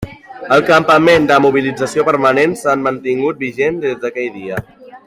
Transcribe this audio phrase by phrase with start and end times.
[0.55, 4.65] El campament de mobilització permanent s'han mantingut vigent des d'aquell dia.